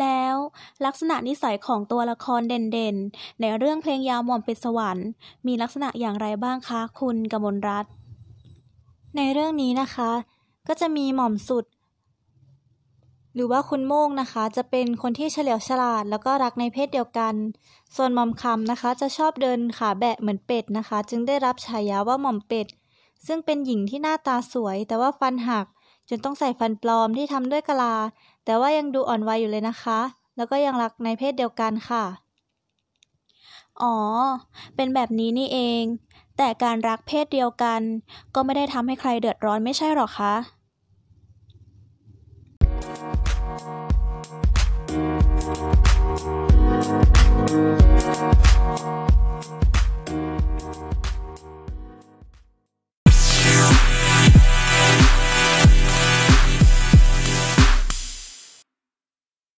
[0.00, 0.34] แล้ว
[0.84, 5.08] ลักษณะนิสัยของตัวละครเด่นๆ ในเรื่องเพลงยาวหม่อมเป็ดสวรรค์
[5.46, 7.92] มีลักษณะอย่างไรบ้างคะคุณกมลรัตน์
[9.16, 10.10] ในเรื่องนี้นะคะ
[10.68, 11.64] ก็จะมีหม่อมสุด
[13.34, 17.34] หรือว่าคุณโม่งนะคะ จะเป็นคนที่เฉลียวฉลาด แล้วก็รักในเพศเดียวกัน
[17.96, 22.66] ส่วนหม่อมคำนะคะ จะชอบเดินขาแบะเหมือนเป็ดนะคะ จึงได้รับฉายาว่าหม่อมเป็ด
[23.26, 25.66] ซึ่งเป็นหญิงที่หน้าตาสวย แต่ว่าฟันหัก
[26.08, 27.94] จนต้องใส่ฟันปลอมที่ทำด้วยกะลา
[28.48, 30.00] แต่ว่ายังดูอ่อนวัยอยู่เลยนะคะ
[30.36, 32.04] แล้วก็ยังรักในเพศเดียวกันค่ะ
[33.82, 33.96] อ๋อ
[34.76, 35.82] เป็นแบบนี้นี่เอง
[36.36, 37.80] แต่การรักเพศเดียวกัน
[38.34, 40.34] ก็ไม่ได้ทำให้ใครเดือดร้อนไม่ใช่หรอคะ